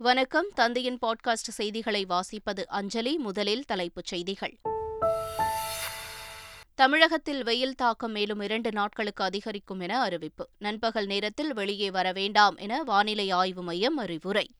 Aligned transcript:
வணக்கம். 0.00 0.46
தந்தையின் 0.54 0.98
பாட்காஸ்ட் 1.06 1.50
செய்திகளை 1.50 2.06
வாசிப்பது 2.08 2.64
அஞ்சலி. 2.66 3.18
முதலில் 3.18 3.64
தலைப்புச் 3.64 4.04
செய்திகள். 4.04 4.58
தமிழகத்தில் 6.74 7.42
வெயில் 7.42 7.74
தாக்கம் 7.74 8.12
மேலும் 8.12 8.40
இரண்டு 8.40 8.72
நாட்களுக்கு 8.72 9.24
அதிகரிக்கும் 9.24 9.80
என 9.80 10.00
அறிவிப்பு. 10.00 10.48
நண்பகல் 10.58 11.06
நேரத்தில் 11.06 11.54
வெளியே 11.54 11.90
வர 11.90 12.12
வேண்டாம் 12.12 12.56
என 12.56 12.82
வானிலை 12.82 13.30
ஆய்வு 13.30 13.62
மையம் 13.62 13.96
அறிவுரை. 13.96 14.50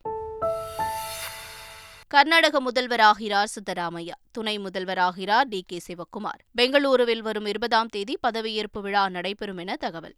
கர்நாடக 2.08 2.62
முதல்வராகிறார் 2.62 3.44
சித்தராமையா. 3.44 4.12
துணை 4.30 4.58
முதல்வராகிறார் 4.58 5.44
டி 5.48 5.64
கே 5.66 5.80
சிவக்குமார். 5.86 6.62
பெங்களூருவில் 6.62 7.18
வரும் 7.18 7.46
இருபதாம் 7.46 7.88
தேதி 7.88 8.18
பதவியேற்பு 8.26 8.80
விழா 8.80 9.08
நடைபெறும் 9.08 9.56
என 9.56 9.76
தகவல். 9.76 10.14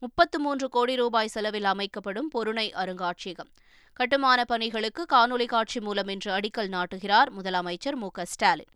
முப்பத்து 0.00 0.38
மூன்று 0.38 0.68
கோடி 0.68 0.96
ரூபாய் 0.96 1.26
செலவில் 1.26 1.64
அமைக்கப்படும் 1.64 2.28
பொருணை 2.28 2.72
அருங்காட்சியகம். 2.72 3.50
கட்டுமான 3.92 4.44
பணிகளுக்கு 4.44 5.06
காணொலி 5.12 5.46
காட்சி 5.46 5.80
மூலம் 5.80 6.08
இன்று 6.08 6.32
அடிக்கல் 6.32 6.70
நாட்டுகிறார் 6.76 7.30
முதலமைச்சர் 7.40 7.94
மு 7.94 8.08
ஸ்டாலின். 8.22 8.72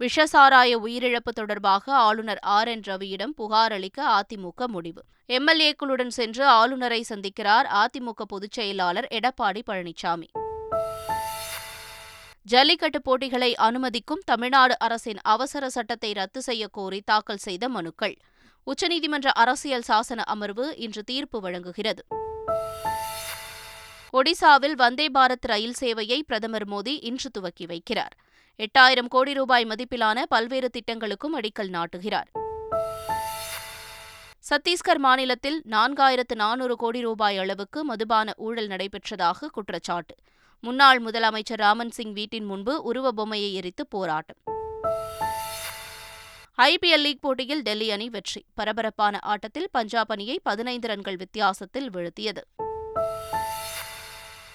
விஷசாராய 0.00 0.74
உயிரிழப்பு 0.84 1.32
தொடர்பாக 1.34 1.94
ஆளுநர் 1.94 2.38
ஆர் 2.38 2.68
என் 2.68 2.80
ரவியிடம் 2.80 3.34
புகார் 3.36 3.72
அளிக்க 3.72 4.20
அதிமுக 4.20 4.66
முடிவு. 4.66 5.04
எம்எல்ஏக்களுடன் 5.28 6.08
சென்று 6.08 6.46
ஆளுநரை 6.46 7.04
சந்திக்கிறார் 7.08 7.66
அதிமுக 7.72 8.22
பொதுச் 8.28 8.52
செயலாளர் 8.52 9.08
எடப்பாடி 9.10 9.62
பழனிசாமி. 9.66 10.28
ஜல்லிக்கட்டு 12.42 13.02
போட்டிகளை 13.02 13.54
அனுமதிக்கும் 13.54 14.22
தமிழ்நாடு 14.24 14.78
அரசின் 14.78 15.18
அவசர 15.22 15.68
சட்டத்தை 15.68 16.12
ரத்து 16.12 16.42
செய்ய 16.42 16.68
கோரி 16.68 17.00
தாக்கல் 17.00 17.36
செய்த 17.36 17.68
மனுக்கள். 17.68 18.16
உச்சநீதிமன்ற 18.68 19.26
அரசியல் 19.34 19.82
சாசன 19.88 20.24
அமர்வு 20.24 20.76
இன்று 20.76 21.02
தீர்ப்பு 21.02 21.40
வழங்குகிறது. 21.40 22.06
ஒடிசாவில் 24.12 24.72
வந்தே 24.72 25.10
பாரத் 25.10 25.46
ரயில் 25.46 25.74
சேவையை 25.80 26.18
பிரதமர் 26.18 26.68
மோடி 26.68 27.04
இன்று 27.04 27.30
துவக்கி 27.30 27.66
வைக்கிறார். 27.66 28.14
எட்டாயிரம் 28.56 29.08
கோடி 29.08 29.32
ரூபாய் 29.32 29.64
மதிப்பிலான 29.64 30.22
பல்வேறு 30.28 30.70
திட்டங்களுக்கும் 30.70 31.40
அடிக்கல் 31.40 31.70
நாட்டுகிறார். 31.70 32.28
சத்தீஸ்கர் 34.50 34.98
மாநிலத்தில் 34.98 35.62
நான்காயிரத்து 35.70 36.34
நானூறு 36.34 36.76
கோடி 36.76 37.00
ரூபாய் 37.00 37.38
அளவுக்கு 37.38 37.84
மதுபான 37.84 38.32
ஊழல் 38.36 38.68
நடைபெற்றதாக 38.68 39.46
குற்றச்சாட்டு. 39.52 40.14
முன்னாள் 40.60 41.02
முதலமைச்சர் 41.02 41.62
ராமன் 41.64 41.90
சிங் 41.90 42.12
வீட்டின் 42.12 42.44
முன்பு 42.44 42.82
உருவ 42.82 43.12
பொம்மையை 43.12 43.54
எரித்து 43.54 43.86
போராட்டம். 43.86 44.36
ஐபிஎல் 46.62 47.00
லீக் 47.00 47.20
போட்டியில் 47.20 47.62
டெல்லி 47.62 47.90
அணி 47.90 48.08
வெற்றி. 48.08 48.44
பரபரப்பான 48.54 49.18
ஆட்டத்தில் 49.18 49.68
பஞ்சாப் 49.70 50.10
அணியை 50.10 50.40
பதினைந்து 50.42 50.88
ரன்கள் 50.88 51.16
வித்தியாசத்தில் 51.16 51.90
வீழ்த்தியது. 51.90 52.42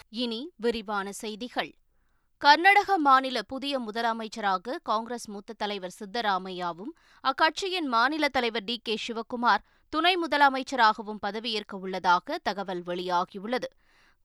இனி 0.09 0.51
விரிவான 0.55 1.11
செய்திகள். 1.11 1.73
கர்நாடக 2.37 2.97
மாநில 2.97 3.41
புதிய 3.41 3.79
முதலமைச்சராக 3.79 4.75
காங்கிரஸ் 4.83 5.29
மூத்த 5.29 5.53
தலைவர் 5.53 5.95
சித்தராமையாவும் 5.99 6.93
அக்கட்சியின் 7.23 7.87
மாநில 7.87 8.29
தலைவர் 8.29 8.63
டி 8.63 8.79
கே 8.83 8.97
சிவக்குமார் 9.07 9.63
துணை 9.89 10.17
முதலமைச்சராகவும் 10.17 11.19
பதவியேற்க 11.21 11.77
உள்ளதாக 11.77 12.37
தகவல் 12.43 12.83
வெளியாகியுள்ளது. 12.83 13.69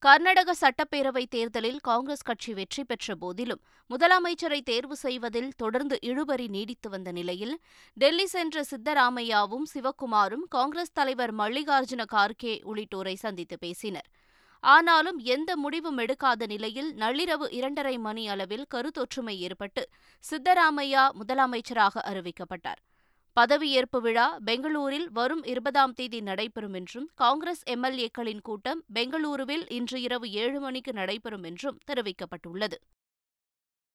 கர்நாடக 0.03 0.51
சட்டப்பேரவை 0.61 1.23
தேர்தலில் 1.29 1.79
காங்கிரஸ் 1.81 2.23
கட்சி 2.23 2.53
வெற்றி 2.55 2.83
பெற்ற 2.85 3.15
போதிலும் 3.15 3.61
முதலமைச்சரை 3.91 4.61
தேர்வு 4.61 4.97
செய்வதில் 4.97 5.49
தொடர்ந்து 5.57 5.97
இழுபறி 6.03 6.47
நீடித்து 6.49 6.89
வந்த 6.89 7.13
நிலையில் 7.13 7.55
டெல்லி 7.97 8.27
சென்ற 8.27 8.63
சித்தராமையாவும் 8.71 9.67
சிவக்குமாரும் 9.73 10.45
காங்கிரஸ் 10.49 10.95
தலைவர் 10.99 11.33
மல்லிகார்ஜுன 11.35 12.05
கார்கே 12.15 12.55
உள்ளிட்டோரை 12.71 13.15
சந்தித்து 13.15 13.59
பேசினர். 13.59 14.09
ஆனாலும் 14.65 15.19
எந்த 15.35 15.51
முடிவும் 15.57 15.99
எடுக்காத 15.99 16.47
நிலையில் 16.47 16.91
நள்ளிரவு 16.95 17.49
இரண்டரை 17.51 17.97
மணி 17.99 18.29
அளவில் 18.29 18.67
கருத்தொற்றுமை 18.75 19.37
ஏற்பட்டு 19.49 19.85
சித்தராமையா 20.25 21.05
முதலமைச்சராக 21.21 22.05
அறிவிக்கப்பட்டார். 22.11 22.81
பதவியேற்பு 23.37 24.01
விழா 24.01 24.39
பெங்களூரில் 24.45 25.11
வரும் 25.11 25.45
இருபதாம் 25.45 25.93
தேதி 25.93 26.21
நடைபெறும் 26.21 26.75
என்றும் 26.75 27.11
காங்கிரஸ் 27.15 27.63
எம்எல்ஏக்களின் 27.71 28.41
கூட்டம் 28.43 28.85
பெங்களூருவில் 28.95 29.65
இன்று 29.69 30.03
இரவு 30.03 30.31
ஏழு 30.31 30.61
மணிக்கு 30.61 30.93
நடைபெறும் 30.93 31.43
என்றும் 31.43 31.79
தெரிவிக்கப்பட்டுள்ளது. 31.87 32.79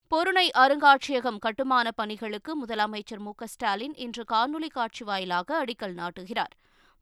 பொருணை 0.08 0.52
அருங்காட்சியகம் 0.58 1.40
கட்டுமான 1.40 1.92
பணிகளுக்கு 1.92 2.66
முதலமைச்சர் 2.66 3.20
மு. 3.20 3.32
ஸ்டாலின் 3.44 3.96
இன்று 3.96 4.24
காணொலி 4.32 4.70
காட்சி 4.70 5.06
வாயிலாக 5.06 5.64
அடிக்கல் 5.64 5.96
நாட்டுகிறார். 6.02 6.54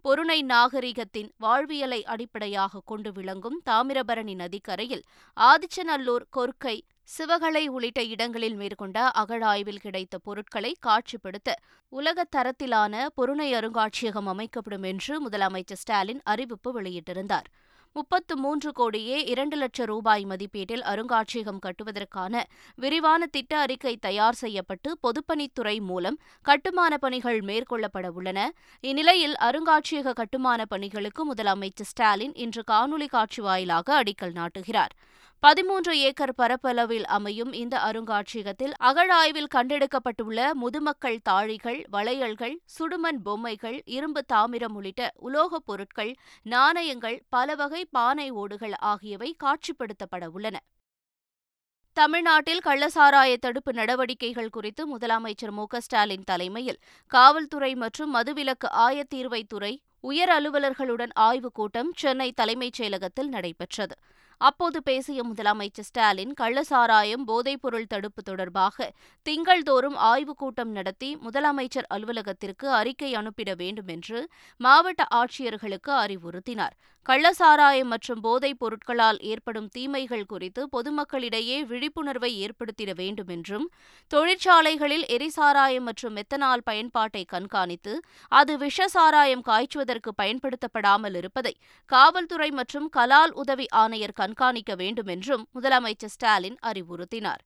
பொருணை 0.06 0.44
நாகரிகத்தின் 0.44 1.30
வாழ்வியலை 1.38 2.04
அடிப்படையாக 2.04 2.82
கொண்டு 2.86 3.12
விளங்கும் 3.12 3.62
தாமிரபரணி 3.70 4.36
நதிக்கரையில் 4.36 5.04
ஆதிச்சநல்லூர் 5.38 6.26
கொர்க்கை 6.38 6.82
சிவகலை 7.18 7.68
உள்ளிட்ட 7.68 8.04
இடங்களில் 8.04 8.56
மேற்கொண்ட 8.56 9.10
அகழாய்வில் 9.10 9.80
கிடைத்த 9.80 10.18
பொருட்களை 10.18 10.76
காட்சிப்படுத்த 10.86 11.52
உலகத் 11.90 12.36
தரத்திலான 12.36 13.06
பொருணை 13.16 13.54
அருங்காட்சியகம் 13.54 14.26
அமைக்கப்படும் 14.26 14.84
என்று 14.84 15.30
முதலமைச்சர் 15.30 15.74
ஸ்டாலின் 15.74 16.22
அறிவிப்பு 16.24 16.82
வெளியிட்டிருந்தார். 16.82 17.44
முப்பத்து 17.94 18.38
மூன்று 18.38 18.72
கோடியே 18.72 19.24
இரண்டு 19.24 19.58
லட்சம் 19.58 19.86
ரூபாய் 19.86 20.26
மதிப்பீட்டில் 20.26 20.82
அருங்காட்சியகம் 20.82 21.60
கட்டுவதற்கான 21.60 22.44
விரிவான 22.76 23.26
திட்ட 23.26 23.60
அறிக்கை 23.60 23.98
தயார் 23.98 24.34
செய்யப்பட்டு 24.34 24.98
பொதுப்பணித்துறை 25.04 25.82
மூலம் 25.82 26.18
கட்டுமான 26.42 26.98
பணிகள் 26.98 27.40
மேற்கொள்ளப்பட 27.40 28.08
உள்ளன. 28.08 28.54
இந்நிலையில் 28.80 29.36
அருங்காட்சியக 29.40 30.14
கட்டுமான 30.14 30.66
பணிகளுக்கு 30.66 31.34
முதலமைச்சர் 31.34 31.90
ஸ்டாலின் 31.92 32.34
இன்று 32.36 32.64
காணொலி 32.72 33.08
காட்சி 33.08 33.42
வாயிலாக 33.42 34.04
அடிக்கல் 34.04 34.48
நாட்டுகிறார். 34.62 34.94
பதிமூன்று 35.44 36.00
ஏக்கர் 36.00 36.34
பரப்பளவில் 36.38 37.04
அமையும் 37.04 37.54
இந்த 37.54 37.80
அருங்காட்சியகத்தில் 37.80 38.74
அகழாய்வில் 38.80 39.48
கண்டெடுக்கப்பட்டுள்ள 39.56 40.52
முதுமக்கள் 40.54 41.18
தாழிகள் 41.30 41.80
வளையல்கள் 41.90 42.62
சுடுமண் 42.66 43.20
பொம்மைகள் 43.24 43.82
இரும்பு 43.86 44.26
தாமிரம் 44.26 44.76
உள்ளிட்ட 44.76 45.12
உலோகப் 45.16 45.66
பொருட்கள் 45.66 46.16
நாணயங்கள் 46.42 47.24
பல 47.30 47.56
வகை 47.56 47.86
பானை 47.86 48.30
ஓடுகள் 48.32 48.72
ஆகியவை 48.72 49.36
காட்சிப்படுத்தப்பட 49.44 50.26
உள்ளன. 50.26 50.60
தமிழ்நாட்டில் 51.94 52.64
கள்ளசாராய 52.66 53.38
தடுப்பு 53.38 53.74
நடவடிக்கைகள் 53.74 54.50
குறித்து 54.50 54.98
முதலமைச்சர் 54.98 55.52
மு 55.52 55.66
ஸ்டாலின் 55.78 56.24
தலைமையில் 56.24 56.82
காவல்துறை 57.08 57.76
மற்றும் 57.76 58.16
மதுவிலக்கு 58.16 58.70
ஆயத்தீர்வைத்துறை 58.78 59.74
உயர் 60.00 60.30
அலுவலர்களுடன் 60.30 61.12
ஆய்வுக் 61.14 61.54
கூட்டம் 61.54 61.94
சென்னை 61.96 62.32
தலைமைச் 62.32 62.82
செயலகத்தில் 62.82 63.28
நடைபெற்றது. 63.28 63.96
அப்போது 64.42 64.84
பேசிய 64.84 65.24
முதலமைச்சர் 65.24 65.88
ஸ்டாலின் 65.90 66.34
கள்ளசாராயம் 66.42 67.26
போதைப்பொருள் 67.28 67.88
தடுப்பு 67.88 68.22
தொடர்பாக 68.24 68.88
திங்கள்தோறும் 69.26 69.98
ஆய்வுக் 70.04 70.38
கூட்டம் 70.38 70.72
நடத்தி 70.72 71.10
முதலமைச்சர் 71.18 71.88
அலுவலகத்திற்கு 71.88 72.70
அறிக்கை 72.72 73.12
அனுப்பிட 73.16 73.54
வேண்டும் 73.56 73.88
என்று 73.88 74.20
மாவட்ட 74.60 75.04
ஆட்சியர்களுக்கு 75.16 75.94
அறிவுறுத்தினார். 76.04 76.76
கள்ளசாராயம் 77.06 77.88
மற்றும் 77.88 78.20
போதைப் 78.20 78.60
பொருட்களால் 78.60 79.20
ஏற்படும் 79.22 79.68
தீமைகள் 79.68 80.26
குறித்து 80.26 80.62
பொதுமக்களிடையே 80.68 81.58
விழிப்புணர்வை 81.66 82.30
ஏற்படுத்திட 82.38 82.92
வேண்டும் 82.94 83.28
என்றும் 83.28 83.66
தொழிற்சாலைகளில் 84.12 85.06
எரிசாராயம் 85.08 85.88
மற்றும் 85.90 86.16
மெத்தனால் 86.16 86.64
பயன்பாட்டை 86.64 87.24
கண்காணித்து 87.26 87.96
அது 88.32 88.56
விஷசாராயம் 88.58 89.46
காய்ச்சுவதற்கு 89.50 90.14
பயன்படுத்தப்படாமல் 90.22 91.16
இருப்பதை 91.16 91.56
காவல்துறை 91.90 92.52
மற்றும் 92.52 92.90
கலால் 92.90 93.34
உதவி 93.36 93.68
ஆணையர் 93.76 94.14
கண்காணிக்க 94.14 94.76
வேண்டும் 94.76 95.08
என்றும் 95.08 95.46
முதலமைச்சர் 95.56 96.16
ஸ்டாலின் 96.16 96.60
அறிவுறுத்தினார். 96.68 97.42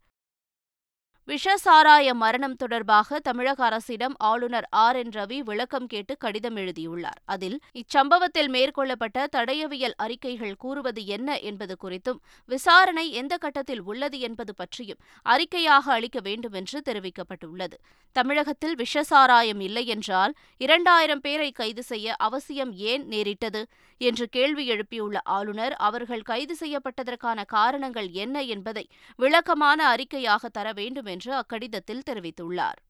விஷசாராய 1.28 2.14
மரணம் 2.14 2.56
தொடர்பாக 2.56 3.20
தமிழக 3.20 3.64
அரசிடம் 3.64 4.16
ஆளுநர் 4.18 4.68
ஆர் 4.70 4.96
என் 4.96 5.10
ரவி 5.10 5.40
விளக்கம் 5.44 5.88
கேட்டு 5.88 6.18
கடிதம் 6.18 6.56
எழுதியுள்ளார். 6.56 7.20
அதில் 7.26 7.56
இச்சம்பவத்தில் 7.74 8.50
மேற்கொள்ளப்பட்ட 8.50 9.26
தடயவியல் 9.36 9.96
அறிக்கைகள் 9.98 10.56
கூறுவது 10.56 11.06
என்ன 11.06 11.40
என்பது 11.40 11.76
குறித்தும் 11.84 12.20
விசாரணை 12.50 13.12
எந்த 13.12 13.38
கட்டத்தில் 13.38 13.82
உள்ளது 13.82 14.20
என்பது 14.20 14.54
பற்றியும் 14.56 15.02
அறிக்கையாக 15.26 15.92
அளிக்க 15.92 16.20
வேண்டும் 16.20 16.54
என்று 16.54 16.82
தெரிவிக்கப்பட்டுள்ளது. 16.90 17.74
தமிழகத்தில் 18.16 18.76
விஷசாராயம் 18.76 19.60
இல்லை 19.60 19.86
என்றால் 19.86 20.36
இரண்டாயிரம் 20.58 21.22
பேரை 21.22 21.52
கைது 21.52 21.84
செய்ய 21.84 22.16
அவசியம் 22.20 22.72
ஏன் 22.92 23.06
நேரிட்டது 23.06 23.64
என்று 24.02 24.26
கேள்வி 24.30 24.64
எழுப்பியுள்ள 24.74 25.18
ஆளுநர் 25.24 25.74
அவர்கள் 25.80 26.22
கைது 26.22 26.56
செய்யப்பட்டதற்கான 26.60 27.46
காரணங்கள் 27.46 28.10
என்ன 28.10 28.42
என்பதை 28.42 28.90
விளக்கமான 29.20 29.96
அறிக்கையாக 29.96 30.46
தர 30.50 30.74
வேண்டும் 30.74 31.14
என்று 31.16 31.32
அக்கடிதத்தில் 31.42 32.08
தெரிவித்துள்ளார். 32.10 32.82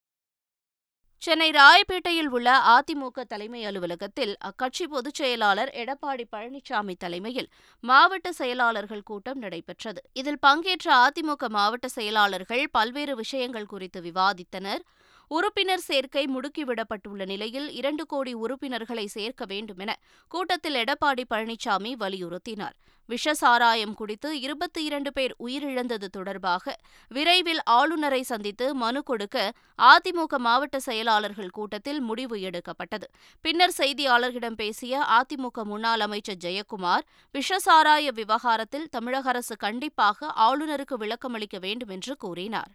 சென்னை 1.24 1.48
ராயப்பேட்டையில் 1.52 2.30
உள்ள 2.30 2.50
அதிமுக 2.72 3.24
தலைமை 3.24 3.62
அலுவலகத்தில் 3.66 4.34
அக்கட்சி 4.40 4.86
பொதுச் 4.88 5.20
செயலாளர் 5.20 5.72
எடப்பாடி 5.84 6.26
பழனிசாமி 6.32 6.96
தலைமையில் 6.98 7.50
மாவட்ட 7.84 8.32
செயலாளர்கள் 8.32 9.08
கூட்டம் 9.10 9.40
நடைபெற்றது. 9.40 10.02
இதில் 10.14 10.44
பங்கேற்ற 10.48 10.90
அதிமுக 11.06 11.48
மாவட்ட 11.50 11.88
செயலாளர்கள் 11.88 12.64
பல்வேறு 12.72 13.16
விஷயங்கள் 13.16 13.72
குறித்து 13.74 14.02
விவாதித்தனர். 14.02 14.84
உறுப்பினர் 15.28 15.80
சேர்க்கை 15.80 16.26
முடுக்கிவிடப்பட்டுள்ள 16.26 17.26
நிலையில் 17.26 17.72
இரண்டு 17.72 18.06
கோடி 18.06 18.34
உறுப்பினர்களை 18.34 19.08
சேர்க்க 19.08 19.46
வேண்டும் 19.46 19.78
என 19.78 20.00
கூட்டத்தில் 20.28 20.76
எடப்பாடி 20.76 21.24
பழனிசாமி 21.30 21.94
வலியுறுத்தினார். 22.00 22.76
விஷ 23.06 23.34
சாராயம் 23.34 23.94
குடித்து 23.94 24.40
இருபத்தி 24.40 24.84
இரண்டு 24.84 25.14
பேர் 25.14 25.36
உயிரிழந்தது 25.40 26.06
தொடர்பாக 26.06 26.78
விரைவில் 27.08 27.62
ஆளுநரை 27.64 28.24
சந்தித்து 28.24 28.76
மனு 28.76 29.04
கொடுக்க 29.04 29.54
அதிமுக 29.80 30.38
மாவட்ட 30.38 30.80
செயலாளர்கள் 30.80 31.50
கூட்டத்தில் 31.50 32.02
முடிவு 32.02 32.42
எடுக்கப்பட்டது. 32.42 33.10
பின்னர் 33.42 33.76
செய்தியாளர்களிடம் 33.78 34.56
பேசிய 34.56 35.06
அதிமுக 35.20 35.64
முன்னாள் 35.64 36.00
அமைச்சர் 36.00 36.42
ஜெயக்குமார் 36.44 37.06
விஷசாராய 37.34 38.14
விவகாரத்தில் 38.14 38.90
தமிழக 38.90 39.30
அரசு 39.30 39.56
கண்டிப்பாக 39.56 40.34
ஆளுநருக்கு 40.48 40.98
விளக்கமளிக்க 40.98 41.60
வேண்டும் 41.60 41.90
என்று 41.90 42.16
கூறினார். 42.18 42.74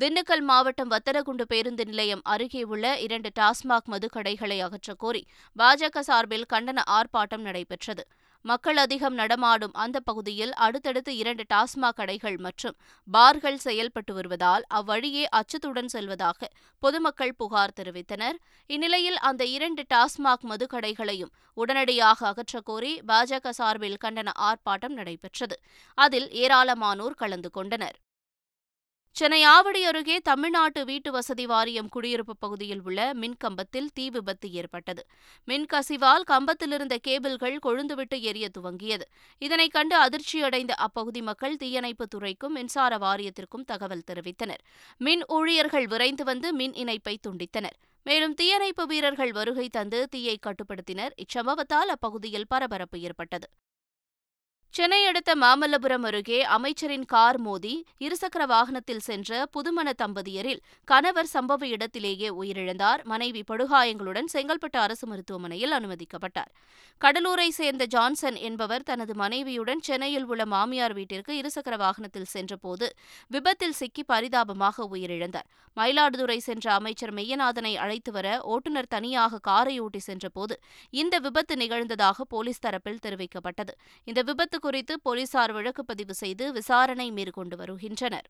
திண்டுக்கல் 0.00 0.40
மாவட்டம் 0.40 0.90
வத்தரகுண்டு 0.90 1.42
பேருந்து 1.42 1.84
நிலையம் 1.84 2.20
அருகே 2.24 2.62
உள்ள 2.62 2.98
இரண்டு 2.98 3.30
டாஸ்மாக் 3.40 3.90
மதுக்கடைகளை 3.90 4.56
அகற்றக் 4.60 4.98
கோரி 4.98 5.26
பாஜக 5.58 6.00
சார்பில் 6.00 6.46
கண்டன 6.52 6.82
ஆர்ப்பாட்டம் 6.90 7.40
நடைபெற்றது. 7.40 8.06
மக்கள் 8.42 8.76
அதிகம் 8.76 9.14
நடமாடும் 9.14 9.72
அந்த 9.72 10.00
பகுதியில் 10.00 10.54
அடுத்தடுத்து 10.54 11.16
இரண்டு 11.16 11.44
டாஸ்மாக் 11.54 11.96
கடைகள் 11.96 12.36
மற்றும் 12.36 12.76
பார்கள் 13.08 13.56
செயல்பட்டு 13.56 14.14
வருவதால் 14.14 14.64
அவ்வழியே 14.68 15.28
அச்சத்துடன் 15.28 15.86
செல்வதாக 15.86 16.48
பொதுமக்கள் 16.78 17.34
புகார் 17.34 17.76
தெரிவித்தனர். 17.80 18.38
இந்நிலையில் 18.66 19.18
அந்த 19.18 19.44
இரண்டு 19.44 19.84
டாஸ்மாக் 19.94 20.44
மதுக்கடைகளையும் 20.48 21.32
உடனடியாக 21.54 22.34
அகற்றக்கோரி 22.34 22.94
பாஜக 23.08 23.50
சார்பில் 23.50 24.00
கண்டன 24.04 24.32
ஆர்ப்பாட்டம் 24.40 24.98
நடைபெற்றது. 25.00 25.58
அதில் 25.98 26.28
ஏராளமானோர் 26.28 27.20
கலந்து 27.22 27.50
கொண்டனர். 27.50 27.98
சென்னை 29.16 29.44
ஆவடி 29.44 29.84
அருகே 29.84 30.18
தமிழ்நாட்டு 30.18 30.84
வீட்டு 30.84 31.12
வசதி 31.12 31.46
வாரியம் 31.46 31.88
குடியிருப்பு 31.88 32.36
பகுதியில் 32.36 32.80
உள்ள 32.82 33.14
மின்கம்பத்தில் 33.14 33.86
தீ 33.94 34.10
விபத்து 34.10 34.50
ஏற்பட்டது. 34.52 35.06
மின் 35.44 35.66
கசிவால் 35.72 36.24
கம்பத்திலிருந்த 36.30 36.96
கேபிள்கள் 36.96 37.58
கொழுந்துவிட்டு 37.66 38.20
எரிய 38.20 38.48
துவங்கியது. 38.58 39.06
இதனை 39.38 39.68
கண்டு 39.68 39.96
அதிர்ச்சியடைந்த 39.96 40.70
அப்பகுதி 40.70 41.22
மக்கள் 41.22 41.56
தீயணைப்பு 41.56 42.08
துறைக்கும் 42.08 42.52
மின்சார 42.52 42.98
வாரியத்திற்கும் 42.98 43.64
தகவல் 43.66 44.06
தெரிவித்தனர். 44.10 44.64
மின் 44.98 45.22
ஊழியர்கள் 45.28 45.86
விரைந்து 45.86 46.24
வந்து 46.24 46.52
மின் 46.52 46.74
இணைப்பை 46.74 47.18
துண்டித்தனர். 47.26 47.78
மேலும் 48.02 48.34
தீயணைப்பு 48.34 48.86
வீரர்கள் 48.86 49.32
வருகை 49.32 49.68
தந்து 49.68 50.08
தீயை 50.08 50.38
கட்டுப்படுத்தினர். 50.46 51.14
இச்சம்பவத்தால் 51.16 51.92
அப்பகுதியில் 51.96 52.46
பரபரப்பு 52.48 53.00
ஏற்பட்டது. 53.00 53.48
சென்னை 54.76 54.98
அடுத்த 55.06 55.32
மாமல்லபுரம் 55.42 56.06
அருகே 56.08 56.38
அமைச்சரின் 56.54 57.04
கார் 57.04 57.38
மோதி 57.38 57.74
இருசக்கர 58.04 58.44
வாகனத்தில் 58.52 59.02
சென்ற 59.08 59.46
புதுமண 59.56 59.88
தம்பதியரில் 60.02 60.62
கணவர் 60.84 61.30
சம்பவ 61.32 61.66
இடத்திலேயே 61.66 62.28
உயிரிழந்தார். 62.40 63.02
மனைவி 63.04 63.42
படுகாயங்களுடன் 63.50 64.28
செங்கல்பட்டு 64.32 64.78
அரசு 64.78 65.06
மருத்துவமனையில் 65.06 65.74
அனுமதிக்கப்பட்டார். 65.78 66.50
கடலூரை 67.00 67.48
சேர்ந்த 67.58 67.86
ஜான்சன் 67.86 68.38
என்பவர் 68.48 68.82
தனது 68.82 69.14
மனைவியுடன் 69.14 69.80
சென்னையில் 69.80 70.26
உள்ள 70.26 70.46
மாமியார் 70.46 70.92
வீட்டிற்கு 70.92 71.32
இருசக்கர 71.40 71.76
வாகனத்தில் 71.76 72.32
சென்றபோது 72.34 72.88
விபத்தில் 73.30 73.76
சிக்கி 73.80 74.04
பரிதாபமாக 74.04 74.88
உயிரிழந்தார். 74.96 75.48
மயிலாடுதுறை 75.76 76.38
சென்ற 76.48 76.66
அமைச்சர் 76.72 77.14
மெய்யநாதனை 77.14 77.72
அழைத்து 77.84 78.10
வர 78.12 78.26
ஓட்டுநர் 78.42 78.90
தனியாக 78.96 79.38
காரை 79.38 79.76
ஓட்டி 79.80 79.98
சென்றபோது 79.98 80.56
இந்த 80.90 81.14
விபத்து 81.18 81.54
நிகழ்ந்ததாக 81.62 82.28
போலீஸ் 82.28 82.62
தரப்பில் 82.66 83.02
தெரிவிக்கப்பட்டது. 83.06 83.72
இந்த 84.04 84.22
விபத்து 84.22 84.62
குறித்து 84.66 84.94
போலீசார் 85.00 85.52
வழக்கு 85.52 85.84
பதிவு 85.84 86.14
செய்து 86.14 86.46
விசாரணை 86.52 87.10
மேற்கொண்டு 87.10 87.56
வருகின்றனர். 87.56 88.28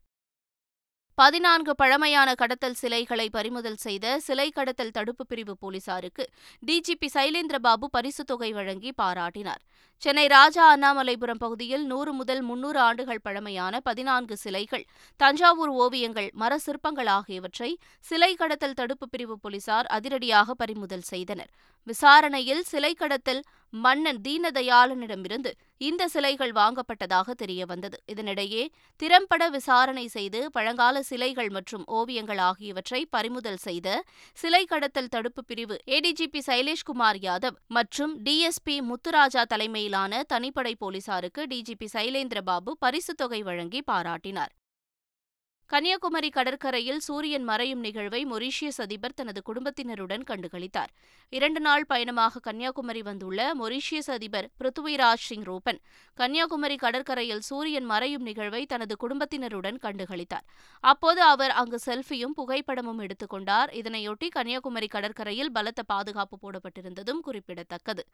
பதினான்கு 1.17 1.73
பழமையான 1.75 2.29
கடத்தல் 2.33 2.79
சிலைகளை 2.79 3.25
பறிமுதல் 3.29 3.77
செய்த 3.83 4.05
சிலை 4.19 4.47
கடத்தல் 4.49 4.95
தடுப்பு 4.97 5.23
பிரிவு 5.25 5.53
போலீசாருக்கு 5.57 6.23
டிஜிபி 6.67 7.07
சைலேந்திரபாபு 7.13 7.87
பரிசுத் 7.91 8.27
தொகை 8.27 8.49
வழங்கி 8.51 8.91
பாராட்டினார். 9.01 9.61
சென்னை 10.01 10.25
ராஜா 10.27 10.63
அண்ணாமலைபுரம் 10.71 11.41
பகுதியில் 11.43 11.85
நூறு 11.85 12.13
முதல் 12.13 12.41
முன்னூறு 12.41 12.79
ஆண்டுகள் 12.79 13.23
பழமையான 13.23 13.79
பதினான்கு 13.79 14.37
சிலைகள் 14.37 14.85
தஞ்சாவூர் 15.19 15.73
ஓவியங்கள் 15.83 16.29
மர 16.33 16.57
சிற்பங்கள் 16.57 17.11
ஆகியவற்றை 17.17 17.71
சிலை 18.09 18.31
கடத்தல் 18.35 18.77
தடுப்பு 18.81 19.07
பிரிவு 19.09 19.37
போலீசார் 19.39 19.89
அதிரடியாக 19.97 20.53
பறிமுதல் 20.53 21.07
செய்தனர். 21.13 21.51
விசாரணையில் 21.87 22.63
சிலை 22.63 22.93
கடத்தல் 22.93 23.41
மன்னன் 23.73 24.21
தீனதயாளனிடமிருந்து 24.21 25.51
இந்த 25.77 26.07
சிலைகள் 26.07 26.51
வாங்கப்பட்டதாக 26.51 27.33
தெரியவந்தது 27.43 27.93
இதனிடையே 28.07 28.67
திறம்பட 28.95 29.49
விசாரணை 29.49 30.07
செய்து 30.07 30.51
பழங்கால 30.51 31.01
சிலைகள் 31.01 31.49
மற்றும் 31.49 31.83
ஓவியங்கள் 31.87 32.37
ஆகியவற்றை 32.37 33.05
பறிமுதல் 33.05 33.55
செய்த 33.55 34.03
சிலை 34.33 34.65
கடத்தல் 34.65 35.07
தடுப்பு 35.07 35.43
பிரிவு 35.45 35.77
ஏடிஜிபி 35.85 36.41
சைலேஷ்குமார் 36.47 37.19
யாதவ் 37.21 37.55
மற்றும் 37.67 38.23
டிஎஸ்பி 38.23 38.77
முத்துராஜா 38.81 39.43
தலைமையிலான 39.43 40.23
தனிப்படை 40.33 40.75
போலீசாருக்கு 40.77 41.43
டிஜிபி 41.43 41.85
சைலேந்திரபாபு 41.93 42.71
பரிசுத் 42.79 43.17
தொகை 43.17 43.43
வழங்கி 43.43 43.81
பாராட்டினார். 43.91 44.53
கன்னியாகுமரி 45.69 46.29
கடற்கரையில் 46.29 46.99
சூரியன் 46.99 47.43
மறையும் 47.43 47.79
நிகழ்வை 47.79 48.25
மொரீஷியஸ் 48.25 48.77
அதிபர் 48.77 49.13
தனது 49.13 49.41
குடும்பத்தினருடன் 49.41 50.23
கண்டுகளித்தார். 50.27 50.91
இரண்டு 51.29 51.59
நாள் 51.59 51.85
பயணமாக 51.85 52.39
கன்னியாகுமரி 52.39 53.01
வந்துள்ள 53.01 53.55
மொரீஷியஸ் 53.55 54.11
அதிபர் 54.11 54.49
பிருத்விராஜ் 54.59 55.25
சிங் 55.29 55.43
ரூபன் 55.43 55.79
கன்னியாகுமரி 56.13 56.75
கடற்கரையில் 56.75 57.39
சூரியன் 57.39 57.85
மறையும் 57.85 58.21
நிகழ்வை 58.21 58.65
தனது 58.65 58.95
குடும்பத்தினருடன் 58.97 59.79
கண்டுகளித்தார். 59.81 60.45
அப்போது 60.79 61.21
அவர் 61.21 61.49
அங்கு 61.49 61.79
செல்ஃபியும் 61.85 62.37
புகைப்படமும் 62.37 63.01
எடுத்துக்கொண்டார் 63.01 63.73
இதனையொட்டி 63.81 64.29
கன்னியாகுமரி 64.29 64.87
கடற்கரையில் 64.87 65.51
பலத்த 65.51 65.83
பாதுகாப்பு 65.83 66.37
போடப்பட்டிருந்ததும் 66.43 67.19
குறிப்பிடத்தக்கது. 67.21 68.05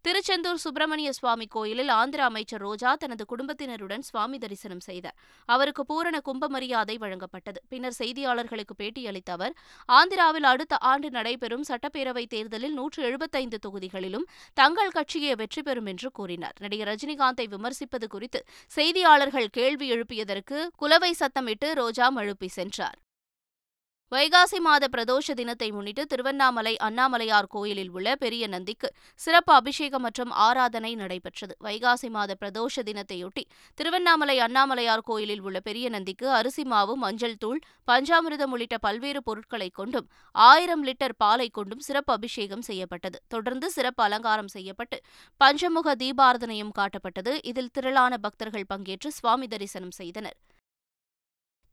திருச்செந்தூர் 0.00 0.56
சுப்பிரமணிய 0.56 1.12
சுவாமி 1.12 1.46
கோயிலில் 1.46 1.88
ஆந்திர 1.88 2.24
அமைச்சர் 2.24 2.60
ரோஜா 2.60 2.94
தனது 2.94 3.24
குடும்பத்தினருடன் 3.26 4.00
சுவாமி 4.00 4.38
தரிசனம் 4.38 4.80
செய்தார். 4.80 5.16
அவருக்கு 5.44 5.84
பூரண 5.84 6.20
கும்ப 6.20 6.48
மரியாதை 6.48 6.96
வழங்கப்பட்டது. 6.96 7.60
பின்னர் 7.68 7.96
செய்தியாளர்களுக்கு 7.98 8.74
பேட்டியளித்த 8.78 9.30
அவர் 9.30 9.54
ஆந்திராவில் 9.92 10.48
அடுத்த 10.52 10.78
ஆண்டு 10.78 11.10
நடைபெறும் 11.10 11.64
சட்டப்பேரவைத் 11.68 12.26
தேர்தலில் 12.26 12.72
நூற்று 12.72 13.02
எழுபத்தைந்து 13.02 13.58
தொகுதிகளிலும் 13.66 14.26
தங்கள் 14.54 14.94
கட்சியே 14.94 15.36
வெற்றி 15.36 15.62
பெறும் 15.62 15.86
என்று 15.86 16.10
கூறினார். 16.10 16.54
நடிகர் 16.60 16.94
ரஜினிகாந்தை 16.94 17.46
விமர்சிப்பது 17.48 18.06
குறித்து 18.08 18.44
செய்தியாளர்கள் 18.76 19.46
கேள்வி 19.46 19.90
எழுப்பியதற்கு 19.92 20.68
குலவை 20.76 21.14
சத்தமிட்டு 21.18 21.74
ரோஜா 21.74 22.16
மழுப்பி 22.16 22.46
சென்றார். 22.46 22.98
வைகாசி 24.12 24.58
மாத 24.66 24.84
பிரதோஷ 24.92 25.34
தினத்தை 25.38 25.66
முன்னிட்டு 25.72 26.02
திருவண்ணாமலை 26.06 26.72
அண்ணாமலையார் 26.86 27.48
கோயிலில் 27.54 27.90
உள்ள 27.90 28.14
பெரிய 28.16 28.44
நந்திக்கு 28.48 28.88
சிறப்பு 29.20 29.52
அபிஷேகம் 29.52 30.02
மற்றும் 30.02 30.30
ஆராதனை 30.46 30.92
நடைபெற்றது. 30.94 31.54
வைகாசி 31.66 32.08
மாத 32.10 32.36
பிரதோஷ 32.42 32.84
தினத்தையொட்டி 32.88 33.44
திருவண்ணாமலை 33.78 34.36
அண்ணாமலையார் 34.46 35.04
கோயிலில் 35.10 35.42
உள்ள 35.42 35.60
பெரிய 35.60 35.88
நந்திக்கு 35.96 36.26
அரிசி 36.30 36.64
மாவு 36.64 36.96
மஞ்சள் 37.04 37.38
தூள் 37.38 37.60
பஞ்சாமிர்தம் 37.90 38.54
உள்ளிட்ட 38.56 38.78
பல்வேறு 38.78 39.22
பொருட்களை 39.22 39.70
கொண்டும் 39.80 40.08
ஆயிரம் 40.32 40.84
லிட்டர் 40.84 41.18
பாலை 41.24 41.50
கொண்டும் 41.50 41.84
சிறப்பு 41.88 42.12
அபிஷேகம் 42.12 42.66
செய்யப்பட்டது. 42.70 43.18
தொடர்ந்து 43.28 43.70
சிறப்பு 43.70 44.02
அலங்காரம் 44.02 44.52
செய்யப்பட்டு 44.56 44.98
பஞ்சமுக 45.40 45.96
தீபாரதனையும் 46.04 46.76
காட்டப்பட்டது. 46.80 47.34
இதில் 47.42 47.74
திரளான 47.78 48.16
பக்தர்கள் 48.16 48.70
பங்கேற்று 48.74 49.10
சுவாமி 49.20 49.46
தரிசனம் 49.46 49.96
செய்தனர். 50.00 50.38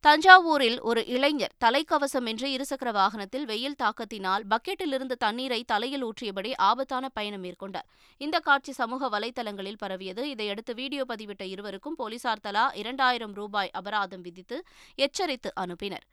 தஞ்சாவூரில் 0.08 0.80
ஒரு 0.80 1.06
இளைஞர் 1.06 1.54
தலைக்கவசம் 1.66 2.26
தலைக்கவசமின்றி 2.26 2.62
இருசக்கர 2.62 2.92
வாகனத்தில் 2.92 3.46
வெயில் 3.46 3.76
தாக்கத்தினால் 3.84 4.44
பக்கெட்டிலிருந்து 4.50 5.12
தண்ணீரை 5.12 5.64
தலையில் 5.64 6.06
ஊற்றியபடி 6.06 6.52
ஆபத்தான 6.56 7.10
பயணம் 7.10 7.44
மேற்கொண்டார். 7.44 7.88
இந்த 8.18 8.40
காட்சி 8.40 8.72
சமூக 8.72 9.20
வலைதளங்களில் 9.20 9.78
பரவியது. 9.78 10.30
இதையடுத்து 10.30 10.74
வீடியோ 10.74 11.06
பதிவிட்ட 11.08 11.42
இருவருக்கும் 11.42 11.96
போலீசார் 11.96 12.40
தலா 12.40 12.72
இரண்டாயிரம் 12.74 13.34
ரூபாய் 13.34 13.70
அபராதம் 13.74 14.22
விதித்து 14.22 14.64
எச்சரித்து 14.96 15.54
அனுப்பினர். 15.60 16.06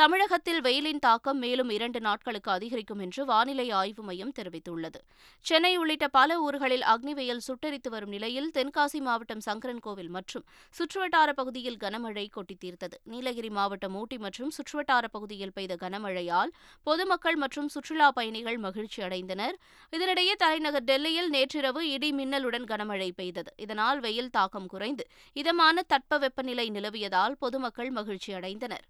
தமிழகத்தில் 0.00 0.60
வெயிலின் 0.60 1.00
தாக்கம் 1.04 1.38
மேலும் 1.38 1.70
இரண்டு 1.70 2.00
நாட்களுக்கு 2.00 2.50
அதிகரிக்கும் 2.50 2.98
என்று 2.98 3.22
வானிலை 3.24 3.70
ஆய்வு 3.70 4.02
மையம் 4.02 4.32
தெரிவித்துள்ளது. 4.38 5.00
சென்னை 5.46 5.72
உள்ளிட்ட 5.80 6.06
பல 6.08 6.38
ஊர்களில் 6.44 6.84
அக்னி 6.92 7.12
வெயில் 7.18 7.42
சுட்டரித்து 7.46 7.90
வரும் 7.90 8.08
நிலையில் 8.08 8.48
தென்காசி 8.58 9.00
மாவட்டம் 9.06 9.42
சங்கரன்கோவில் 9.46 10.08
மற்றும் 10.08 10.44
சுற்றுவட்டார 10.78 11.32
பகுதியில் 11.40 11.76
கனமழை 11.82 12.24
கொட்டி 12.36 12.54
தீர்த்தது 12.62 12.98
நீலகிரி 13.04 13.50
மாவட்டம் 13.58 13.96
ஊட்டி 14.00 14.18
மற்றும் 14.18 14.52
சுற்றுவட்டார 14.58 15.10
பகுதியில் 15.16 15.52
பெய்த 15.56 15.76
கனமழையால் 15.82 16.52
பொதுமக்கள் 16.82 17.38
மற்றும் 17.42 17.68
சுற்றுலா 17.74 18.08
பயணிகள் 18.10 18.58
மகிழ்ச்சி 18.66 19.02
அடைந்தனர். 19.08 19.58
இதனிடையே 19.92 20.36
தலைநகர் 20.44 20.84
டெல்லியில் 20.84 21.30
நேற்றிரவு 21.36 21.82
இடி 21.90 22.10
மின்னலுடன் 22.12 22.66
கனமழை 22.72 23.10
பெய்தது. 23.20 23.52
இதனால் 23.66 24.00
வெயில் 24.00 24.32
தாக்கம் 24.38 24.70
குறைந்து 24.74 25.06
இதமான 25.42 25.84
தட்பவெப்பநிலை 25.92 26.66
நிலவியதால் 26.78 27.36
பொதுமக்கள் 27.44 27.92
மகிழ்ச்சி 28.00 28.32
அடைந்தனர். 28.40 28.86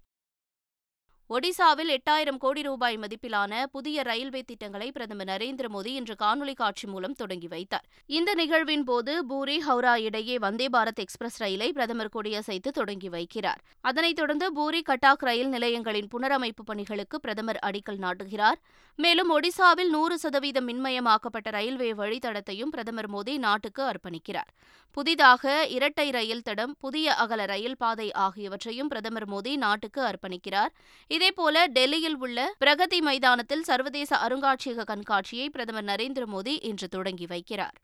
ஒடிசாவில் 1.31 1.97
எட்டாயிரம் 1.97 2.39
கோடி 2.39 2.63
ரூபாய் 2.63 2.99
மதிப்பிலான 2.99 3.63
புதிய 3.73 4.03
ரயில்வே 4.03 4.43
திட்டங்களை 4.43 4.93
பிரதமர் 4.93 5.27
நரேந்திர 5.27 5.67
மோடி 5.75 5.87
இன்று 5.87 6.15
காணொலி 6.23 6.55
காட்சி 6.55 6.89
மூலம் 6.89 7.13
தொடங்கி 7.13 7.49
வைத்தார். 7.49 7.85
இந்த 8.07 8.35
நிகழ்வின் 8.35 8.85
போது 8.85 9.27
பூரி 9.27 9.63
ஹவுரா 9.69 9.95
இடையே 9.97 10.39
வந்தே 10.39 10.67
பாரத் 10.73 11.03
எக்ஸ்பிரஸ் 11.05 11.37
ரயிலை 11.37 11.73
பிரதமர் 11.73 12.09
கொடியசைத்து 12.17 12.71
தொடங்கி 12.73 13.09
வைக்கிறார். 13.09 13.61
அதனைத் 13.81 14.17
தொடர்ந்து 14.17 14.53
பூரி 14.53 14.83
கட்டாக் 14.87 15.25
ரயில் 15.29 15.49
நிலையங்களின் 15.49 16.09
புனரமைப்பு 16.15 16.65
பணிகளுக்கு 16.65 17.21
பிரதமர் 17.21 17.59
அடிக்கல் 17.67 18.03
நாட்டுகிறார். 18.07 18.59
மேலும் 18.97 19.41
ஒடிசாவில் 19.41 19.89
நூறு 19.89 20.19
சதவீதம் 20.19 20.69
மின்மயமாக்கப்பட்ட 20.69 21.51
ரயில்வே 21.51 21.93
வழித்தடத்தையும் 21.93 22.73
பிரதமர் 22.75 23.11
மோடி 23.11 23.39
நாட்டுக்கு 23.39 23.83
அர்ப்பணிக்கிறார். 23.83 24.51
புதிதாக 24.91 25.67
இரட்டை 25.67 26.11
ரயில் 26.11 26.43
தடம் 26.43 26.77
புதிய 26.79 27.15
அகல 27.15 27.45
ரயில் 27.45 27.77
பாதை 27.77 28.13
ஆகியவற்றையும் 28.13 28.89
பிரதமர் 28.89 29.29
மோடி 29.29 29.57
நாட்டுக்கு 29.57 30.01
அர்ப்பணிக்கிறார். 30.03 30.73
இதேபோல 31.21 31.63
டெல்லியில் 31.67 32.17
உள்ள 32.17 32.55
பிரகதி 32.59 32.99
மைதானத்தில் 33.01 33.63
சர்வதேச 33.63 34.11
அருங்காட்சியக 34.17 34.85
கண்காட்சியை 34.85 35.51
பிரதமர் 35.51 35.85
நரேந்திர 35.85 36.25
மோடி 36.35 36.55
இன்று 36.63 36.89
தொடங்கி 36.89 37.25
வைக்கிறார். 37.25 37.77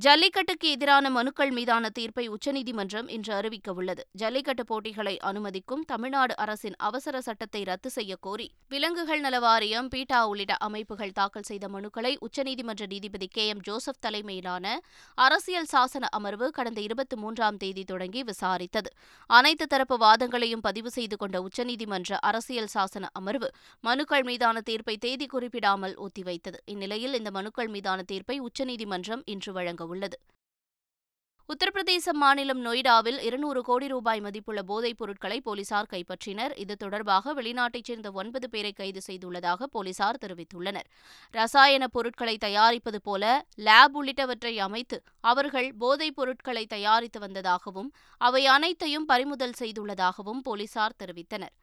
ஜல்லிக்கட்டுக்கு 0.00 0.70
எதிரான 0.70 1.10
மனுக்கள் 1.10 1.50
மீதான 1.50 1.88
தீர்ப்பை 1.88 2.28
உச்சநீதிமன்றம் 2.28 3.08
இன்று 3.08 3.34
அறிவிக்க 3.34 3.72
உள்ளது 3.72 4.06
ஜல்லிக்கட்டு 4.12 4.64
போட்டிகளை 4.64 5.18
அனுமதிக்கும் 5.24 5.80
தமிழ்நாடு 5.86 6.36
அரசின் 6.36 6.74
அவசர 6.76 7.20
சட்டத்தை 7.20 7.62
ரத்து 7.62 7.90
செய்யக்கோரி 7.94 8.16
கோரி 8.18 8.50
விலங்குகள் 8.68 9.20
நல 9.20 9.38
வாரியம் 9.38 9.88
பீட்டா 9.88 10.26
உள்ளிட்ட 10.26 10.54
அமைப்புகள் 10.54 11.12
தாக்கல் 11.12 11.42
செய்த 11.42 11.68
மனுக்களை 11.68 12.16
உச்சநீதிமன்ற 12.20 12.86
நீதிபதி 12.86 13.26
கே. 13.26 13.46
எம். 13.46 13.60
ஜோசப் 13.60 14.00
தலைமையிலான 14.00 14.80
அரசியல் 15.14 15.66
சாசன 15.72 16.04
அமர்வு 16.10 16.50
கடந்த 16.50 16.80
இருபத்தி 16.80 17.16
மூன்றாம் 17.16 17.56
தேதி 17.56 17.84
தொடங்கி 17.84 18.22
விசாரித்தது. 18.22 18.92
அனைத்து 19.26 19.66
தரப்பு 19.66 19.98
வாதங்களையும் 19.98 20.62
பதிவு 20.62 20.90
செய்து 20.90 21.16
கொண்ட 21.16 21.42
உச்சநீதிமன்ற 21.42 22.12
அரசியல் 22.20 22.70
சாசன 22.74 23.04
அமர்வு 23.12 23.50
மனுக்கள் 23.80 24.22
மீதான 24.22 24.60
தீர்ப்பை 24.60 24.96
தேதி 24.96 25.26
குறிப்பிடாமல் 25.26 25.98
ஒத்திவைத்தது. 25.98 26.56
இந்நிலையில் 26.64 27.14
இந்த 27.14 27.30
மனுக்கள் 27.30 27.68
மீதான 27.68 28.02
தீர்ப்பை 28.02 28.40
உச்சநீதிமன்றம் 28.40 29.22
இன்று 29.24 29.52
வழங்க 29.52 29.86
உள்ளது. 29.88 30.18
உத்தரப்பிரதேச 31.48 32.12
மாநிலம் 32.12 32.60
நொய்டாவில் 32.64 33.18
இருநூறு 33.18 33.60
கோடி 33.62 33.86
ரூபாய் 33.88 34.20
மதிப்புள்ள 34.20 34.62
போதைப் 34.62 34.96
பொருட்களை 34.96 35.38
போலீசார் 35.40 35.88
கைப்பற்றினர். 35.92 36.52
இது 36.56 36.74
தொடர்பாக 36.76 37.34
வெளிநாட்டைச் 37.34 37.88
சேர்ந்த 37.88 38.10
ஒன்பது 38.12 38.48
பேரை 38.50 38.72
கைது 38.72 39.00
செய்துள்ளதாக 39.06 39.68
போலீசார் 39.76 40.20
தெரிவித்துள்ளனர். 40.24 40.88
ரசாயன 41.34 41.86
பொருட்களை 41.88 42.36
தயாரிப்பது 42.36 43.00
போல 43.02 43.46
லேப் 43.68 43.96
உள்ளிட்டவற்றை 44.00 44.54
அமைத்து 44.56 44.98
அவர்கள் 45.20 45.70
போதைப் 45.84 46.16
பொருட்களை 46.16 46.66
தயாரித்து 46.66 47.20
வந்ததாகவும் 47.20 47.90
அவை 48.20 48.46
அனைத்தையும் 48.46 49.04
பறிமுதல் 49.04 49.58
செய்துள்ளதாகவும் 49.58 50.42
போலீசார் 50.42 50.98
தெரிவித்தனர். 51.04 51.54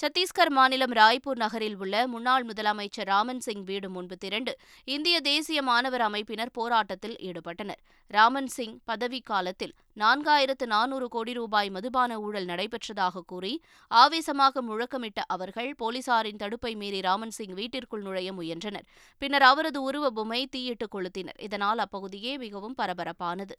சத்தீஸ்கர் 0.00 0.50
மாநிலம் 0.56 0.92
ராய்ப்பூர் 0.98 1.40
நகரில் 1.42 1.74
உள்ள 1.76 1.94
முன்னாள் 2.08 2.44
முதலமைச்சர் 2.44 3.08
ராமன் 3.10 3.40
சிங் 3.40 3.64
வீடு 3.64 3.88
முன்பு 3.90 4.16
திரண்டு 4.16 4.52
இந்திய 4.84 5.16
தேசிய 5.20 5.62
மாணவர் 5.62 6.00
அமைப்பினர் 6.00 6.52
போராட்டத்தில் 6.52 7.16
ஈடுபட்டனர். 7.28 7.80
ராமன் 8.10 8.46
சிங் 8.46 8.76
பதவி 8.84 9.20
காலத்தில் 9.20 9.74
நான்காயிரத்து 10.02 10.66
நானூறு 10.66 11.08
கோடி 11.08 11.32
ரூபாய் 11.32 11.70
மதுபான 11.70 12.16
ஊழல் 12.20 12.44
நடைபெற்றதாக 12.44 13.22
கூறி 13.32 13.52
ஆவேசமாக 13.90 14.62
முழக்கமிட்ட 14.62 15.20
அவர்கள் 15.26 15.70
போலீசாரின் 15.82 16.40
தடுப்பை 16.44 16.72
மீறி 16.74 17.00
ராமன் 17.00 17.36
சிங் 17.38 17.54
வீட்டிற்குள் 17.54 18.02
நுழைய 18.02 18.32
முயன்றனர். 18.32 18.86
பின்னர் 19.18 19.42
அவரது 19.42 19.82
உருவ 19.82 20.10
பொம்மை 20.10 20.46
தீயிட்டு 20.46 20.88
கொளுத்தினர். 20.96 21.40
இதனால் 21.48 21.82
அப்பகுதியே 21.86 22.38
மிகவும் 22.38 22.78
பரபரப்பானது. 22.78 23.56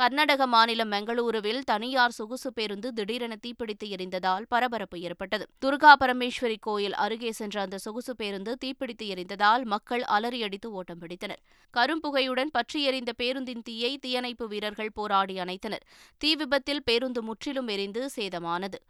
கர்நாடக 0.00 0.46
மாநிலம் 0.46 0.90
பெங்களூருவில் 0.90 1.58
தனியார் 1.60 2.14
சொகுசு 2.16 2.52
பேருந்து 2.52 2.92
திடீரென 2.92 3.36
தீப்பிடித்து 3.36 3.86
எரிந்ததால் 3.88 4.44
பரபரப்பு 4.48 5.00
ஏற்பட்டது. 5.00 5.44
துர்கா 5.64 5.92
பரமேஸ்வரி 6.00 6.56
கோயில் 6.60 6.94
அருகே 6.94 7.32
சென்ற 7.32 7.60
அந்த 7.60 7.78
சொகுசு 7.78 8.16
பேருந்து 8.16 8.52
தீப்பிடித்து 8.64 9.06
எரிந்ததால் 9.14 9.64
மக்கள் 9.64 10.04
அலறியடித்து 10.16 10.70
ஓட்டம் 10.72 11.00
பிடித்தனர். 11.00 11.40
கரும்புகையுடன் 11.74 12.52
பற்றி 12.52 12.82
எறிந்த 12.82 13.12
பேருந்தின் 13.12 13.62
தீயை 13.62 13.98
தீயணைப்பு 13.98 14.48
வீரர்கள் 14.48 14.92
போராடி 14.92 15.36
அணைத்தனர். 15.38 15.84
தீ 16.18 16.34
விபத்தில் 16.34 16.84
பேருந்து 16.84 17.22
முற்றிலும் 17.22 17.68
எரிந்து 17.68 18.10
சேதமானது. 18.16 18.80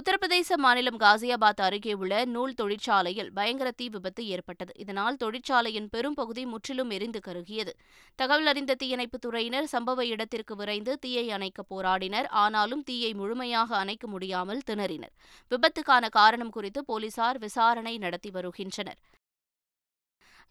உத்தரப்பிரதேச 0.00 0.56
மாநிலம் 0.56 0.98
காசியாபாத் 1.00 1.60
அருகே 1.60 1.92
உள்ள 1.92 2.24
நூல் 2.24 2.54
தொழிற்சாலையில் 2.54 3.32
பயங்கர 3.32 3.70
தீ 3.70 3.88
விபத்து 3.88 4.26
ஏற்பட்டது. 4.26 4.72
இதனால் 4.76 5.16
தொழிற்சாலையின் 5.16 5.88
பெரும் 5.88 6.14
பகுதி 6.14 6.46
முற்றிலும் 6.46 6.90
எரிந்து 6.90 7.20
கருகியது. 7.28 7.68
தகவல் 8.14 8.46
அறிந்த 8.46 8.76
தீயணைப்புத் 8.82 9.24
துறையினர் 9.26 9.64
சம்பவ 9.72 10.04
இடத்திற்கு 10.04 10.56
விரைந்து 10.56 10.98
தீயை 10.98 11.30
அணைக்க 11.30 11.64
போராடினர். 11.70 12.28
ஆனாலும் 12.28 12.82
தீயை 12.82 13.14
முழுமையாக 13.14 13.76
அணைக்க 13.76 14.06
முடியாமல் 14.06 14.62
திணறினர். 14.70 15.12
விபத்துக்கான 15.50 16.08
காரணம் 16.08 16.50
குறித்து 16.50 16.84
போலீசார் 16.84 17.38
விசாரணை 17.38 17.98
நடத்தி 17.98 18.30
வருகின்றனர். 18.30 18.96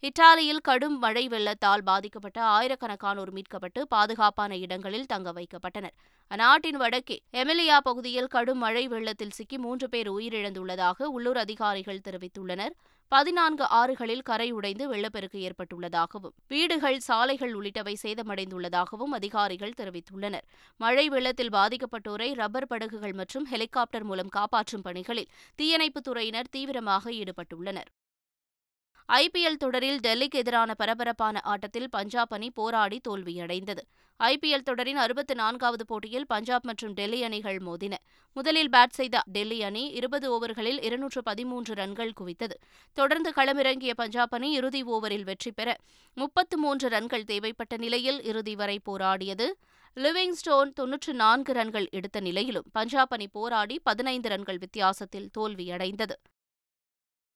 இத்தாலியில் 0.02 0.60
கடும் 0.60 0.98
மழை 0.98 1.28
வெள்ளத்தால் 1.28 1.82
பாதிக்கப்பட்ட 1.82 2.38
ஆயிரக்கணக்கானோர் 2.44 3.30
மீட்கப்பட்டு 3.32 3.80
பாதுகாப்பான 3.82 4.56
இடங்களில் 4.56 5.06
தங்க 5.06 5.32
வைக்கப்பட்டனர். 5.32 5.94
அந்நாட்டின் 6.30 6.76
வடக்கே 6.76 7.16
எமிலியா 7.32 7.76
பகுதியில் 7.78 8.26
கடும் 8.26 8.58
மழை 8.58 8.88
வெள்ளத்தில் 8.88 9.30
சிக்கி 9.30 9.58
மூன்று 9.58 9.88
பேர் 9.88 10.10
உயிரிழந்துள்ளதாக 10.10 11.02
உள்ளூர் 11.02 11.36
அதிகாரிகள் 11.36 12.02
தெரிவித்துள்ளனர். 12.08 12.74
பதினான்கு 13.08 13.64
ஆறுகளில் 13.64 14.22
கரை 14.22 14.50
உடைந்து 14.50 14.84
வெள்ளப்பெருக்கு 14.88 15.40
ஏற்பட்டுள்ளதாகவும் 15.40 16.34
வீடுகள் 16.48 16.98
சாலைகள் 16.98 17.54
உள்ளிட்டவை 17.54 17.96
சேதமடைந்துள்ளதாகவும் 18.02 19.16
அதிகாரிகள் 19.20 19.78
தெரிவித்துள்ளனர். 19.80 20.46
மழை 20.76 21.08
வெள்ளத்தில் 21.08 21.54
பாதிக்கப்பட்டோரை 21.54 22.34
ரப்பர் 22.34 22.66
படகுகள் 22.66 23.12
மற்றும் 23.12 23.44
ஹெலிகாப்டர் 23.44 24.02
மூலம் 24.02 24.28
காப்பாற்றும் 24.28 24.82
பணிகளில் 24.82 25.32
தீயணைப்புத் 25.54 26.08
துறையினர் 26.08 26.48
தீவிரமாக 26.50 27.10
ஈடுபட்டுள்ளனர். 27.10 27.90
ஐபிஎல் 29.14 29.56
தொடரில் 29.58 29.98
டெல்லிக்கு 30.00 30.40
எதிரான 30.40 30.74
பரபரப்பான 30.74 31.40
ஆட்டத்தில் 31.40 31.88
பஞ்சாப் 31.90 32.32
அணி 32.32 32.50
போராடி 32.50 33.00
தோல்வியடைந்தது. 33.08 33.82
ஐபிஎல் 34.20 34.62
தொடரின் 34.62 34.96
அறுபத்தி 34.96 35.34
நான்காவது 35.34 35.84
போட்டியில் 35.86 36.26
பஞ்சாப் 36.26 36.64
மற்றும் 36.64 36.92
டெல்லி 36.92 37.22
அணிகள் 37.22 37.56
மோதின. 37.56 37.94
முதலில் 38.32 38.68
பேட் 38.68 38.90
செய்த 38.90 39.22
டெல்லி 39.26 39.62
அணி 39.62 39.88
இருபது 39.90 40.26
ஓவர்களில் 40.34 40.82
இருநூற்று 40.82 41.22
பதிமூன்று 41.22 41.74
ரன்கள் 41.74 42.12
குவித்தது. 42.20 42.56
தொடர்ந்து 42.92 43.32
களமிறங்கிய 43.36 43.90
பஞ்சாப் 43.94 44.34
அணி 44.34 44.52
இறுதி 44.52 44.82
ஓவரில் 44.82 45.24
வெற்றி 45.24 45.52
பெற 45.52 45.76
முப்பத்து 46.14 46.58
மூன்று 46.58 46.88
ரன்கள் 46.88 47.24
தேவைப்பட்ட 47.24 47.76
நிலையில் 47.76 48.22
இறுதி 48.22 48.54
வரை 48.54 48.80
போராடியது. 48.90 49.48
லிவிங்ஸ்டோன் 49.96 50.72
தொன்னூற்று 50.72 51.14
நான்கு 51.14 51.52
ரன்கள் 51.52 51.88
எடுத்த 51.90 52.20
நிலையிலும் 52.20 52.70
பஞ்சாப் 52.72 53.12
அணி 53.12 53.28
போராடி 53.28 53.78
பதினைந்து 53.82 54.28
ரன்கள் 54.28 54.58
வித்தியாசத்தில் 54.58 55.30
தோல்வியடைந்தது. 55.38 56.16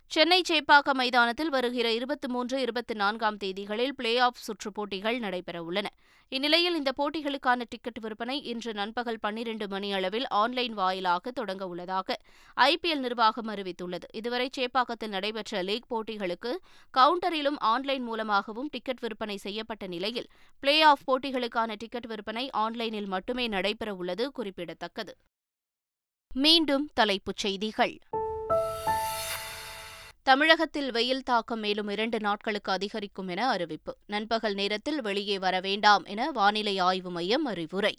சென்னை 0.09 0.43
சேப்பாக்கம் 0.49 0.93
மைதானத்தில் 0.93 1.49
வருகிற 1.49 1.93
இருபத்தி 1.93 2.29
மூன்று 2.29 2.61
இருபத்தி 2.61 2.95
நான்காம் 2.95 3.37
தேதிகளில் 3.37 3.93
பிளே 3.97 4.19
ஆஃப் 4.19 4.37
சுற்றுப் 4.37 4.75
போட்டிகள் 4.75 5.19
நடைபெறவுள்ளன 5.19 5.87
இந்நிலையில் 6.29 6.75
இந்த 6.75 6.93
போட்டிகளுக்கான 6.97 7.65
டிக்கெட் 7.69 7.99
விற்பனை 7.99 8.43
இன்று 8.43 8.75
நண்பகல் 8.75 9.19
பன்னிரண்டு 9.21 9.69
மணி 9.69 9.93
அளவில் 9.93 10.27
ஆன்லைன் 10.29 10.75
வாயிலாக 10.75 11.31
தொடங்க 11.31 11.67
உள்ளதாக 11.67 12.19
ஐபிஎல் 12.57 12.99
நிர்வாகம் 12.99 13.49
அறிவித்துள்ளது. 13.49 14.07
இதுவரை 14.13 14.51
சேப்பாக்கத்தில் 14.57 15.09
நடைபெற்ற 15.09 15.63
லீக் 15.63 15.93
போட்டிகளுக்கு 15.95 16.53
கவுண்டரிலும் 16.99 17.59
ஆன்லைன் 17.59 18.03
மூலமாகவும் 18.03 18.69
டிக்கெட் 18.71 18.99
விற்பனை 18.99 19.37
செய்யப்பட்ட 19.37 19.87
நிலையில் 19.87 20.29
பிளே 20.61 20.83
ஆஃப் 20.83 21.07
போட்டிகளுக்கான 21.07 21.75
டிக்கெட் 21.77 22.07
விற்பனை 22.07 22.51
ஆன்லைனில் 22.51 23.07
மட்டுமே 23.07 23.49
நடைபெறவுள்ளது 23.49 24.27
குறிப்பிடத்தக்கது. 24.29 25.15
மீண்டும் 26.35 26.91
தலைப்புச் 26.95 27.37
செய்திகள். 27.37 27.99
தமிழகத்தில் 30.27 30.91
வெயில் 30.91 31.23
தாக்கம் 31.23 31.61
மேலும் 31.61 31.89
இரண்டு 31.89 32.21
நாட்களுக்கு 32.21 32.73
அதிகரிக்கும் 32.73 33.29
என 33.29 33.49
அறிவிப்பு. 33.49 33.97
நண்பகல் 34.07 34.55
நேரத்தில் 34.55 35.03
வெளியே 35.03 35.39
வர 35.39 35.61
வேண்டாம் 35.61 36.05
என 36.05 36.31
வானிலை 36.31 36.79
ஆய்வு 36.79 37.11
மையம் 37.11 37.45
அறிவுரை. 37.45 37.99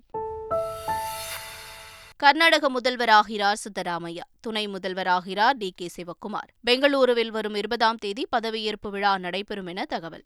கர்நாடக 2.17 2.71
முதல்வராகிறார் 2.71 3.53
சித்தராமையா 3.53 4.21
துணை 4.39 4.67
முதல்வராகிறார் 4.67 5.49
டி 5.49 5.73
கே 5.75 5.89
சிவக்குமார். 5.95 6.49
பெங்களூருவில் 6.65 7.27
வரும் 7.27 7.55
இருபதாம் 7.55 7.95
தேதி 7.95 8.27
பதவியேற்பு 8.35 8.89
விழா 8.89 9.17
நடைபெறும் 9.17 9.65
என 9.65 9.85
தகவல். 9.85 10.23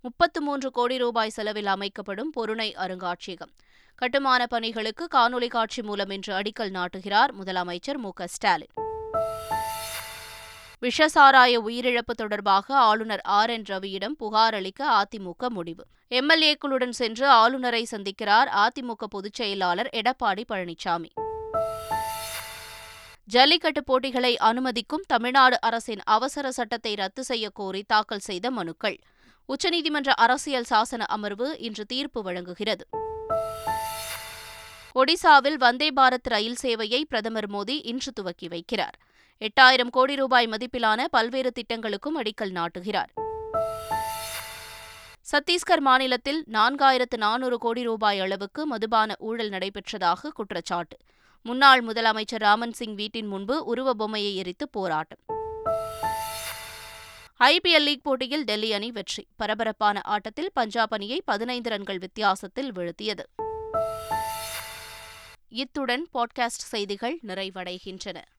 முப்பத்து 0.00 0.42
மூன்று 0.42 0.70
கோடி 0.70 0.98
ரூபாய் 0.98 1.30
செலவில் 1.30 1.66
அமைக்கப்படும் 1.66 2.30
பொருணை 2.30 2.74
அருங்காட்சியகம். 2.74 3.54
கட்டுமான 3.94 4.46
பணிகளுக்கு 4.46 5.08
காணொலி 5.14 5.48
காட்சி 5.48 5.82
மூலம் 5.82 6.10
இன்று 6.10 6.34
அடிக்கல் 6.34 6.72
நாட்டுகிறார் 6.72 7.28
முதலமைச்சர் 7.42 7.96
மு 7.96 8.10
ஸ்டாலின். 8.24 8.88
விஷசாராய 10.86 11.56
உயிரிழப்பு 11.66 12.14
தொடர்பாக 12.16 12.76
ஆளுநர் 12.76 13.20
ஆர் 13.20 13.50
என் 13.50 13.62
ரவியிடம் 13.62 14.16
புகார் 14.18 14.54
அளிக்க 14.54 15.02
அதிமுக 15.02 15.48
முடிவு. 15.48 15.86
எம்எல்ஏக்களுடன் 16.10 16.90
சென்று 16.90 17.28
ஆளுநரை 17.28 17.86
சந்திக்கிறார் 17.90 18.48
அதிமுக 18.54 19.04
பொதுச் 19.10 19.34
செயலாளர் 19.34 19.88
எடப்பாடி 19.92 20.44
பழனிசாமி. 20.48 21.08
ஜல்லிக்கட்டு 23.24 23.84
போட்டிகளை 23.84 24.36
அனுமதிக்கும் 24.36 25.04
தமிழ்நாடு 25.06 25.60
அரசின் 25.60 26.00
அவசர 26.04 26.50
சட்டத்தை 26.50 26.94
ரத்து 26.94 27.24
செய்ய 27.24 27.50
கோரி 27.50 27.82
தாக்கல் 27.82 28.18
செய்த 28.18 28.50
மனுக்கள். 28.50 28.98
உச்சநீதிமன்ற 29.48 30.08
அரசியல் 30.08 30.66
சாசன 30.70 31.06
அமர்வு 31.06 31.58
இன்று 31.58 31.84
தீர்ப்பு 31.84 32.22
வழங்குகிறது. 32.22 32.88
ஒடிசாவில் 34.94 35.58
வந்தே 35.58 35.92
பாரத் 35.92 36.28
ரயில் 36.28 36.56
சேவையை 36.62 37.00
பிரதமர் 37.00 37.50
மோடி 37.50 37.80
இன்று 37.86 38.12
துவக்கி 38.12 38.48
வைக்கிறார். 38.48 38.96
எட்டாயிரம் 39.40 39.90
கோடி 39.90 40.14
ரூபாய் 40.14 40.46
மதிப்பிலான 40.46 41.04
பல்வேறு 41.10 41.52
திட்டங்களுக்கும் 41.52 42.22
அடிக்கல் 42.22 42.52
நாட்டுகிறார். 42.52 43.08
சத்தீஸ்கர் 45.32 45.80
மாநிலத்தில் 45.80 46.44
நான்காயிரத்து 46.52 47.16
நானூறு 47.16 47.58
கோடி 47.58 47.82
ரூபாய் 47.82 48.20
அளவுக்கு 48.20 48.66
மதுபான 48.66 49.14
ஊழல் 49.18 49.50
நடைபெற்றதாக 49.50 50.28
குற்றச்சாட்டு. 50.34 50.96
முன்னாள் 51.42 51.84
முதலமைச்சர் 51.84 52.38
ராமன் 52.38 52.72
சிங் 52.72 52.94
வீட்டின் 52.94 53.26
முன்பு 53.26 53.64
உருவ 53.64 53.94
பொம்மையை 53.94 54.36
எரித்து 54.36 54.68
போராட்டம். 54.68 55.18
ஐபிஎல் 57.40 57.82
லீக் 57.82 58.04
போட்டியில் 58.04 58.44
டெல்லி 58.44 58.72
அணி 58.72 58.90
வெற்றி. 58.90 59.26
பரபரப்பான 59.36 60.00
ஆட்டத்தில் 60.04 60.50
பஞ்சாப் 60.52 60.92
அணியை 60.92 61.22
பதினைந்து 61.24 61.70
ரன்கள் 61.70 61.98
வித்தியாசத்தில் 61.98 62.72
வீழ்த்தியது. 62.72 63.24
இத்துடன் 65.48 66.08
பாட்காஸ்ட் 66.14 66.68
செய்திகள் 66.72 67.18
நிறைவடைகின்றன. 67.26 68.20